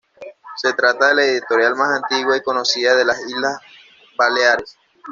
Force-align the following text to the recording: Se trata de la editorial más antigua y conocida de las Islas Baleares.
Se 0.55 0.73
trata 0.73 1.09
de 1.09 1.13
la 1.13 1.23
editorial 1.25 1.75
más 1.75 2.01
antigua 2.01 2.35
y 2.35 2.41
conocida 2.41 2.95
de 2.95 3.05
las 3.05 3.23
Islas 3.23 3.59
Baleares. 4.17 4.75